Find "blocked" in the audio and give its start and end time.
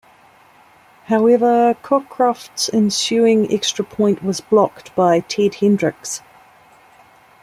4.41-4.95